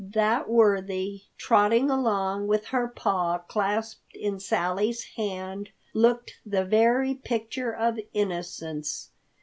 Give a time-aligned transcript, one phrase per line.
[0.15, 7.71] That worthy, trotting along with her paw clasped in Sally's hand, looked the very picture
[7.71, 9.11] of innocence.